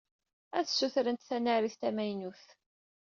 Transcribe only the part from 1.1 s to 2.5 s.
tanarit tamaynut.